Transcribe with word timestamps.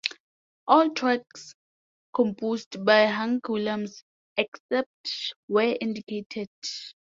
All 0.65 0.89
tracks 0.95 1.53
composed 2.15 2.83
by 2.83 3.01
Hank 3.01 3.49
Williams, 3.49 4.03
except 4.35 4.89
where 5.45 5.77
indicated. 5.79 6.49